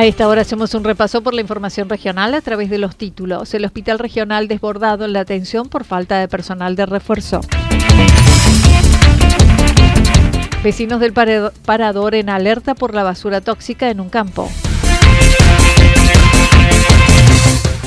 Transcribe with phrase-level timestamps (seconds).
[0.00, 3.52] A esta hora hacemos un repaso por la información regional a través de los títulos.
[3.52, 7.42] El hospital regional desbordado en la atención por falta de personal de refuerzo.
[10.64, 14.50] Vecinos del parador en alerta por la basura tóxica en un campo.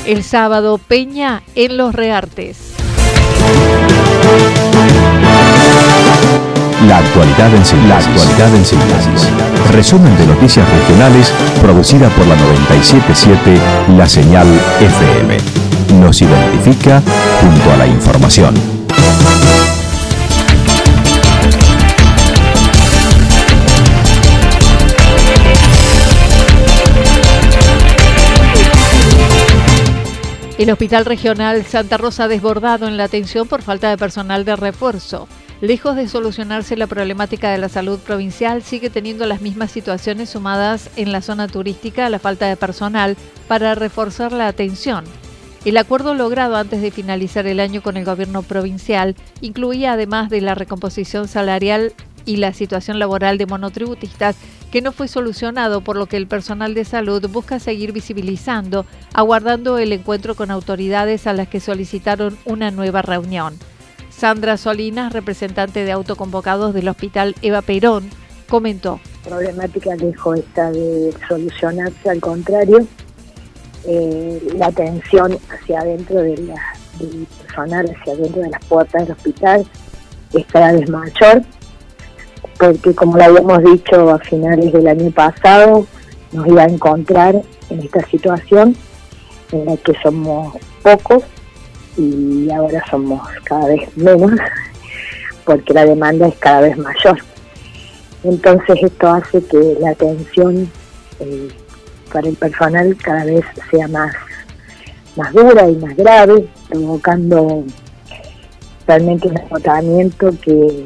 [0.06, 2.74] El sábado, Peña en los Reartes.
[7.24, 9.28] Actualidad en síntesis.
[9.72, 13.58] Resumen de noticias regionales producida por la 977
[13.96, 14.46] La Señal
[14.80, 15.36] FM.
[16.00, 17.02] Nos identifica
[17.40, 18.54] junto a la información.
[30.58, 35.28] El Hospital Regional Santa Rosa desbordado en la atención por falta de personal de refuerzo.
[35.64, 40.90] Lejos de solucionarse la problemática de la salud provincial, sigue teniendo las mismas situaciones sumadas
[40.96, 43.16] en la zona turística a la falta de personal
[43.48, 45.06] para reforzar la atención.
[45.64, 50.42] El acuerdo logrado antes de finalizar el año con el gobierno provincial incluía, además de
[50.42, 51.94] la recomposición salarial
[52.26, 54.36] y la situación laboral de monotributistas,
[54.70, 59.78] que no fue solucionado, por lo que el personal de salud busca seguir visibilizando, aguardando
[59.78, 63.54] el encuentro con autoridades a las que solicitaron una nueva reunión.
[64.16, 68.08] Sandra Solinas, representante de autoconvocados del Hospital Eva Perón,
[68.48, 69.00] comentó.
[69.24, 72.86] Problemática lejos está de solucionarse, al contrario,
[73.86, 76.54] eh, la atención hacia adentro de la,
[76.98, 79.66] del personal, hacia adentro de las puertas del hospital
[80.32, 81.42] es cada vez mayor,
[82.58, 85.86] porque como lo habíamos dicho a finales del año pasado,
[86.32, 88.76] nos iba a encontrar en esta situación
[89.52, 91.24] en la que somos pocos
[91.96, 94.32] y ahora somos cada vez menos
[95.44, 97.18] porque la demanda es cada vez mayor.
[98.22, 100.70] Entonces esto hace que la atención
[101.20, 101.48] eh,
[102.12, 104.14] para el personal cada vez sea más,
[105.16, 107.64] más dura y más grave, provocando
[108.86, 110.84] realmente un agotamiento que,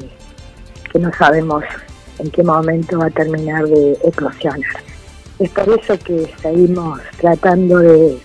[0.92, 1.64] que no sabemos
[2.18, 4.60] en qué momento va a terminar de eclosionar.
[5.38, 8.18] Es por eso que seguimos tratando de,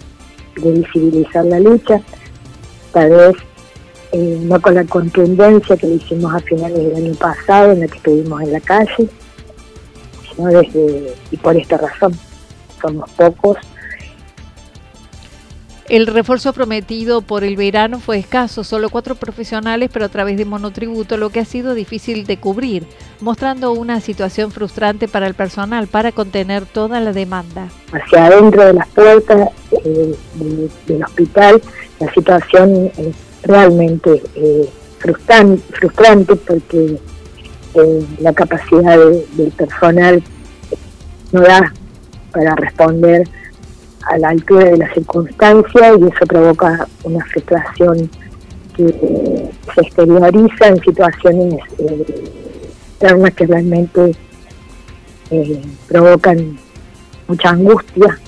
[0.56, 2.02] de visibilizar la lucha,
[2.94, 3.36] tal vez
[4.14, 7.88] eh, no con la contundencia que lo hicimos a finales del año pasado, en la
[7.88, 9.10] que estuvimos en la calle,
[10.36, 12.14] sino desde, y por esta razón,
[12.80, 13.58] somos pocos.
[15.90, 20.46] El refuerzo prometido por el verano fue escaso, solo cuatro profesionales, pero a través de
[20.46, 22.86] monotributo, lo que ha sido difícil de cubrir,
[23.20, 27.68] mostrando una situación frustrante para el personal para contener toda la demanda.
[27.92, 29.50] Hacia adentro de las puertas
[29.84, 30.16] eh,
[30.88, 31.62] del hospital
[32.04, 34.70] la situación es realmente eh,
[35.00, 36.98] frustrante, porque
[37.76, 40.24] eh, la capacidad del personal
[41.32, 41.74] no da
[42.32, 43.28] para responder
[44.04, 48.10] a la altura de la circunstancia y eso provoca una frustración
[48.76, 48.88] que
[49.76, 52.06] se exterioriza en situaciones eh,
[53.36, 54.16] que realmente
[55.90, 56.58] provocan
[57.28, 58.20] mucha angustia,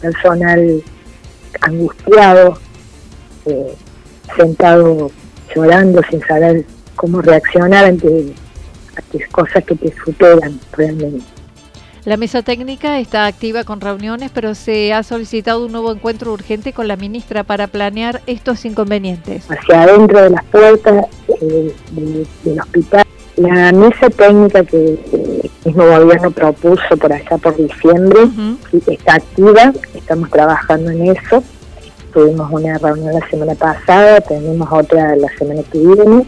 [0.00, 0.82] personal
[1.62, 2.58] angustiado,
[3.46, 3.74] eh,
[4.36, 5.10] sentado
[5.54, 6.64] llorando sin saber
[6.96, 8.34] cómo reaccionar ante,
[8.96, 11.24] ante cosas que te superan realmente.
[12.04, 16.74] La mesa técnica está activa con reuniones, pero se ha solicitado un nuevo encuentro urgente
[16.74, 19.46] con la ministra para planear estos inconvenientes.
[19.50, 21.06] Hacia adentro de las puertas
[21.40, 21.74] eh,
[22.44, 23.06] del hospital,
[23.36, 28.20] la mesa técnica que el mismo gobierno propuso por allá por diciembre
[28.86, 31.42] está activa, estamos trabajando en eso.
[32.14, 36.26] Tuvimos una reunión la semana pasada, tenemos otra la semana que viene,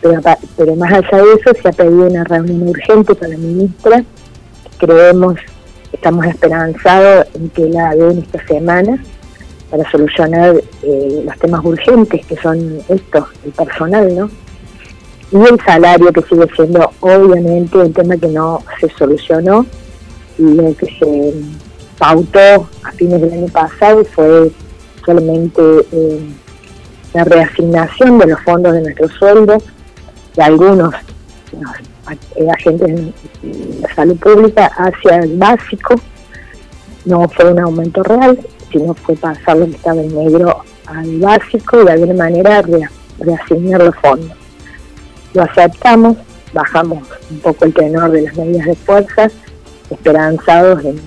[0.00, 0.20] pero,
[0.56, 4.04] pero más allá de eso se ha pedido una reunión urgente con la ministra
[4.82, 5.36] creemos,
[5.92, 9.00] estamos esperanzados en que la den esta semana
[9.70, 14.30] para solucionar eh, los temas urgentes que son estos, el personal, ¿no?
[15.30, 19.64] Y el salario que sigue siendo obviamente un tema que no se solucionó
[20.36, 21.32] y lo que se
[21.96, 24.50] pautó a fines del año pasado fue
[25.04, 25.62] solamente
[25.92, 26.28] eh,
[27.14, 29.58] la reasignación de los fondos de nuestro sueldo,
[30.36, 30.94] de algunos
[32.50, 32.96] agentes
[33.42, 35.94] de salud pública hacia el básico.
[37.04, 38.38] No fue un aumento real,
[38.70, 42.62] sino fue pasar lo que negro al básico y de alguna manera
[43.18, 44.36] reasignar los fondos.
[45.34, 46.16] Lo aceptamos,
[46.52, 49.30] bajamos un poco el tenor de las medidas de fuerza,
[49.90, 51.00] esperanzados en,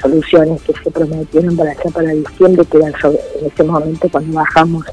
[0.00, 4.84] soluciones que se prometieron para allá para diciembre, que en ese momento cuando bajamos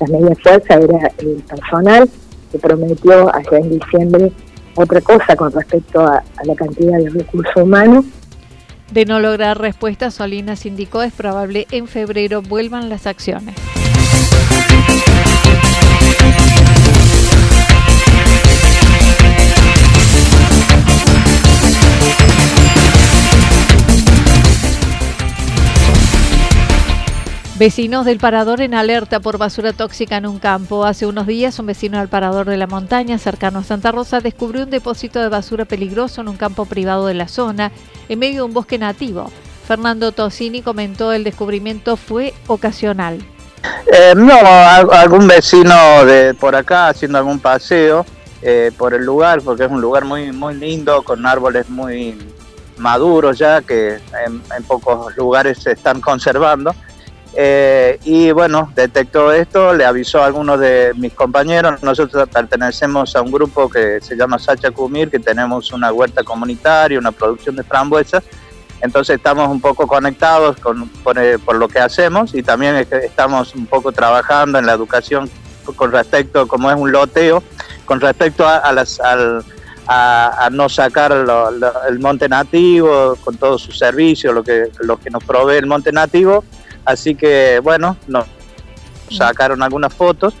[0.00, 2.08] las medidas de era el personal,
[2.52, 4.32] que prometió allá en diciembre
[4.76, 8.04] otra cosa con respecto a, la cantidad de recursos humanos.
[8.92, 13.54] De no lograr respuesta, Solinas indicó es probable en febrero vuelvan las acciones.
[27.64, 30.84] Vecinos del parador en alerta por basura tóxica en un campo.
[30.84, 34.64] Hace unos días un vecino del parador de la montaña, cercano a Santa Rosa, descubrió
[34.64, 37.72] un depósito de basura peligroso en un campo privado de la zona,
[38.10, 39.32] en medio de un bosque nativo.
[39.66, 43.24] Fernando Tosini comentó el descubrimiento fue ocasional.
[43.90, 44.36] Eh, no,
[44.92, 48.04] algún vecino de por acá haciendo algún paseo
[48.42, 52.14] eh, por el lugar, porque es un lugar muy, muy lindo, con árboles muy
[52.76, 53.94] maduros ya, que
[54.26, 56.74] en pocos lugares se están conservando.
[57.36, 61.82] Eh, y bueno, detectó esto, le avisó a algunos de mis compañeros.
[61.82, 66.98] Nosotros pertenecemos a un grupo que se llama Sacha Kumir, que tenemos una huerta comunitaria,
[66.98, 68.22] una producción de frambuesas.
[68.80, 73.66] Entonces estamos un poco conectados con, por, eh, lo que hacemos y también estamos un
[73.66, 75.28] poco trabajando en la educación
[75.76, 77.42] con respecto, como es un loteo,
[77.86, 81.12] con respecto a, las, a, no sacar
[81.88, 85.90] el monte nativo con todos sus servicios, lo que, lo que nos provee el monte
[85.90, 86.44] nativo
[86.84, 88.26] Así que bueno, nos
[89.10, 90.34] sacaron algunas fotos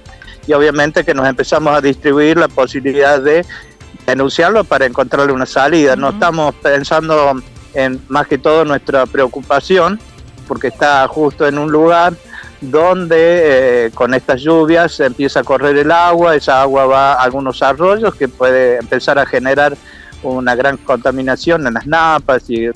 [0.46, 3.44] y obviamente que nos empezamos a distribuir la posibilidad de
[4.06, 5.96] denunciarlo para encontrarle una salida.
[5.96, 7.40] No estamos pensando
[7.72, 9.98] en más que todo nuestra preocupación,
[10.46, 12.14] porque está justo en un lugar
[12.60, 17.62] donde eh, con estas lluvias empieza a correr el agua, esa agua va a algunos
[17.62, 19.76] arroyos que puede empezar a generar
[20.22, 22.70] una gran contaminación en las napas y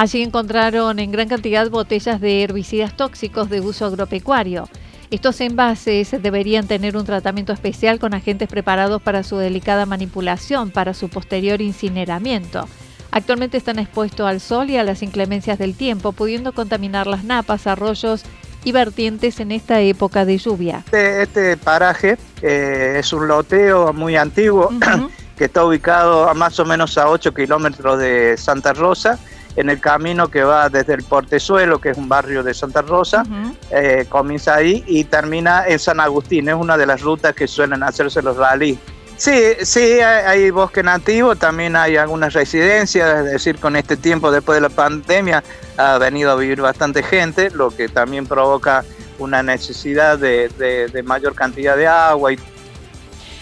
[0.00, 4.66] Allí encontraron en gran cantidad botellas de herbicidas tóxicos de uso agropecuario.
[5.10, 10.94] Estos envases deberían tener un tratamiento especial con agentes preparados para su delicada manipulación, para
[10.94, 12.66] su posterior incineramiento.
[13.10, 17.66] Actualmente están expuestos al sol y a las inclemencias del tiempo, pudiendo contaminar las napas,
[17.66, 18.22] arroyos
[18.64, 20.82] y vertientes en esta época de lluvia.
[20.86, 24.70] Este, este paraje eh, es un loteo muy antiguo
[25.36, 29.18] que está ubicado a más o menos a 8 kilómetros de Santa Rosa
[29.56, 33.24] en el camino que va desde el Portezuelo, que es un barrio de Santa Rosa,
[33.70, 36.48] eh, comienza ahí y termina en San Agustín.
[36.48, 38.78] Es una de las rutas que suelen hacerse los rally.
[39.16, 44.56] Sí, sí, hay, bosque nativo, también hay algunas residencias, es decir, con este tiempo después
[44.56, 45.44] de la pandemia
[45.76, 48.82] ha venido a vivir bastante gente, lo que también provoca
[49.18, 52.38] una necesidad de, de mayor cantidad de agua y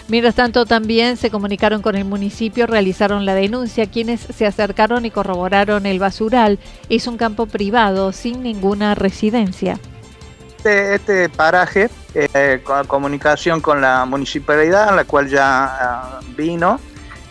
[0.09, 3.85] Mientras tanto, también se comunicaron con el municipio, realizaron la denuncia.
[3.85, 6.57] Quienes se acercaron y corroboraron el basural
[6.89, 9.79] es un campo privado sin ninguna residencia.
[10.57, 16.79] Este, este paraje, eh, con comunicación con la municipalidad, la cual ya ah, vino,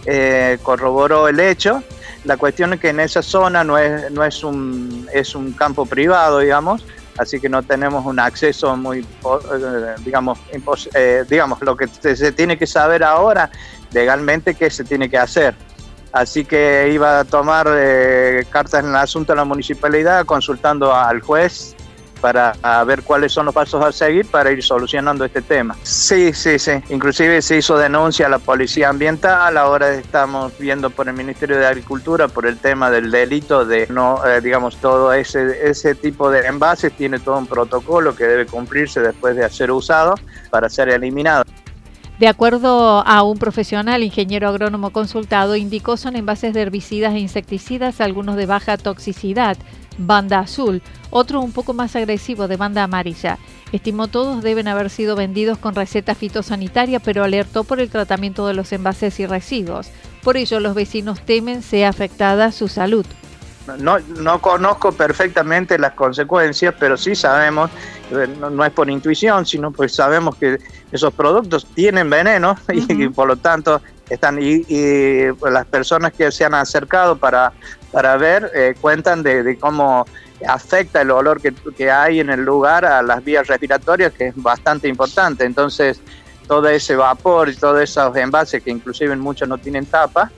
[0.07, 1.83] eh, corroboró el hecho.
[2.25, 5.85] La cuestión es que en esa zona no es, no es, un, es un campo
[5.85, 6.85] privado, digamos,
[7.19, 10.39] así que no tenemos un acceso muy, eh, digamos,
[10.95, 13.51] eh, digamos, lo que se tiene que saber ahora
[13.93, 15.55] legalmente qué se tiene que hacer.
[16.13, 21.21] Así que iba a tomar eh, cartas en el asunto de la municipalidad consultando al
[21.21, 21.77] juez
[22.21, 22.53] para
[22.85, 25.77] ver cuáles son los pasos a seguir para ir solucionando este tema.
[25.83, 26.73] Sí, sí, sí.
[26.91, 31.67] Inclusive se hizo denuncia a la Policía Ambiental, ahora estamos viendo por el Ministerio de
[31.67, 36.47] Agricultura por el tema del delito de no, eh, digamos, todo ese, ese tipo de
[36.47, 40.15] envases tiene todo un protocolo que debe cumplirse después de ser usado
[40.51, 41.45] para ser eliminado.
[42.19, 48.01] De acuerdo a un profesional, ingeniero agrónomo consultado, indicó son envases de herbicidas e insecticidas,
[48.01, 49.57] algunos de baja toxicidad,
[49.99, 53.39] banda azul, otro un poco más agresivo de banda amarilla.
[53.73, 58.55] Estimó todos deben haber sido vendidos con receta fitosanitaria, pero alertó por el tratamiento de
[58.55, 59.91] los envases y residuos.
[60.23, 63.05] Por ello, los vecinos temen sea afectada su salud.
[63.79, 67.71] No, no conozco perfectamente las consecuencias, pero sí sabemos,
[68.11, 70.59] eh, no, es por intuición, sino pues sabemos que
[70.91, 74.65] esos productos tienen veneno y, por lo tanto están y,
[75.51, 77.53] las personas que se han acercado para,
[77.93, 80.07] para ver eh, cuentan de, cómo
[80.47, 84.35] afecta el olor que, que hay en el lugar a las vías respiratorias, que es
[84.37, 85.45] bastante importante.
[85.45, 86.01] Entonces,
[86.49, 90.31] todo ese vapor y todos esos envases que inclusive muchos no tienen tapa,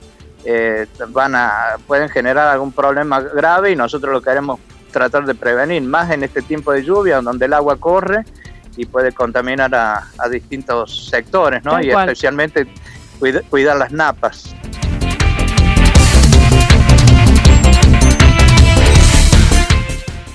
[0.43, 4.59] eh, van a, pueden generar algún problema grave y nosotros lo queremos
[4.91, 8.25] tratar de prevenir, más en este tiempo de lluvia donde el agua corre
[8.75, 11.81] y puede contaminar a, distintos sectores, ¿no?
[11.81, 12.67] y especialmente
[13.49, 14.53] cuidar las napas.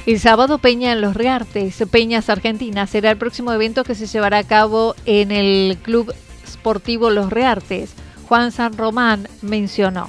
[0.06, 4.38] El sábado Peña en los Reartes, Peñas Argentina, será el próximo evento que se llevará
[4.38, 6.14] a cabo en el Club
[6.46, 7.92] Sportivo Los Reartes.
[8.28, 10.08] Juan San Román mencionó.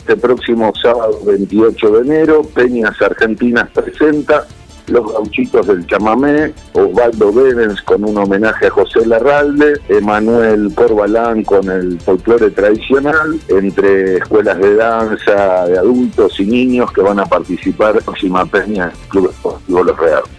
[0.00, 4.46] Este próximo sábado 28 de enero, Peñas Argentinas presenta
[4.88, 11.70] Los Gauchitos del Chamamé, Osvaldo Bevens con un homenaje a José Larralde, Emanuel Corbalán con
[11.70, 17.90] el folclore tradicional, entre escuelas de danza de adultos y niños que van a participar
[17.90, 20.30] en la próxima Peña Club Esportivo Los Reales.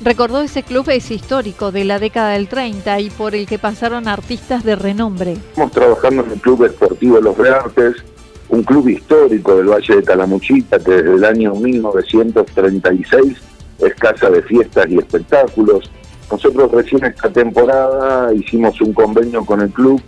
[0.00, 4.06] Recordó ese club es histórico de la década del 30 y por el que pasaron
[4.06, 5.32] artistas de renombre.
[5.32, 7.96] Estamos trabajando en el Club Esportivo Los Reartes,
[8.48, 13.47] un club histórico del Valle de Talamuchita que desde el año 1936
[13.78, 15.90] es casa de fiestas y espectáculos.
[16.30, 20.00] Nosotros recién esta temporada hicimos un convenio con el club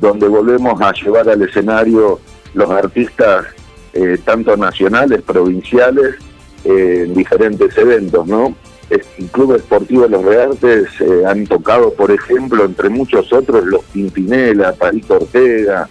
[0.00, 2.20] donde volvemos a llevar al escenario
[2.54, 3.46] los artistas
[3.92, 6.16] eh, tanto nacionales, provinciales,
[6.64, 8.54] eh, en diferentes eventos, ¿no?
[8.90, 9.00] el
[9.32, 14.72] Club Esportivo de Los Reartes eh, han tocado, por ejemplo, entre muchos otros, los Pimpinela,
[14.74, 15.88] Parito Ortega,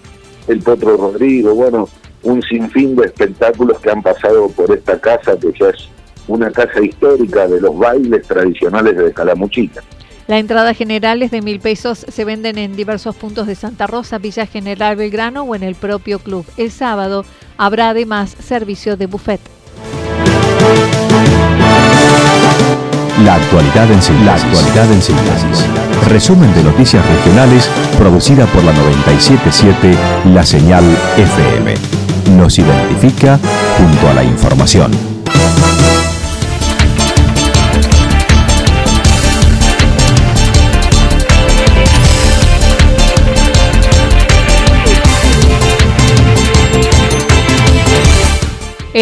[0.48, 1.90] el Potro Rodrigo, bueno,
[2.24, 5.90] un sinfín de espectáculos que han pasado por esta casa, que ya es
[6.28, 9.82] una casa histórica de los bailes tradicionales de Calamuchita.
[10.28, 14.18] La entrada general es de mil pesos, se venden en diversos puntos de Santa Rosa,
[14.18, 16.46] Villa General Belgrano o en el propio club.
[16.58, 17.26] El sábado
[17.58, 19.40] habrá además servicio de buffet.
[23.24, 24.02] La actualidad en
[25.02, 25.66] síntesis.
[26.10, 29.96] Resumen de noticias regionales producida por la 977
[30.34, 30.84] La Señal
[31.18, 31.74] FM.
[32.36, 33.40] Nos identifica
[33.78, 34.92] junto a la información.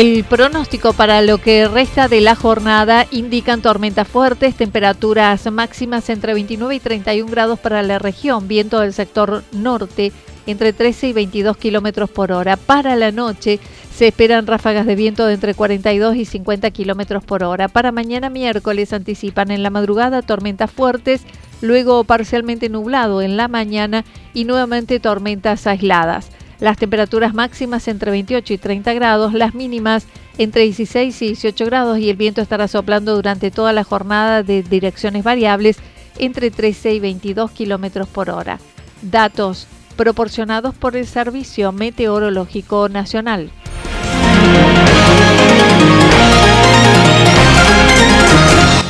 [0.04, 6.34] El pronóstico para lo que resta de la jornada indican tormentas fuertes, temperaturas máximas entre
[6.34, 10.12] 29 y 31 grados para la región, viento del sector norte
[10.46, 12.58] entre 13 y 22 kilómetros por hora.
[12.58, 13.62] Para la noche
[13.96, 17.70] se esperan ráfagas de viento de entre 42 y 50 kilómetros por hora.
[17.70, 21.22] Para mañana miércoles anticipan en la madrugada tormentas fuertes,
[21.62, 26.30] luego parcialmente nublado en la mañana y nuevamente tormentas aisladas.
[26.64, 30.06] Las temperaturas máximas entre 28 y 30 grados, las mínimas
[30.38, 34.64] entre 16 y 18 grados y el viento estará soplando durante toda la jornada de
[34.64, 35.76] direcciones variables
[36.20, 38.60] entre 13 y 22 kilómetros por hora.
[39.02, 39.68] Datos
[39.98, 43.52] proporcionados por el Servicio Meteorológico Nacional.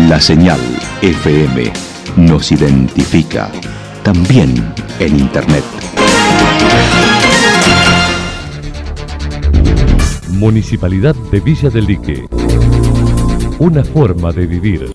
[0.07, 0.59] La señal
[1.01, 1.73] FM
[2.15, 3.51] nos identifica
[4.03, 4.53] también
[4.99, 5.63] en Internet.
[10.29, 12.27] Municipalidad de Villa del Lique.
[13.59, 14.91] Una forma de vivir.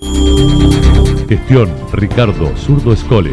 [1.28, 3.32] Gestión Ricardo Zurdo Escole.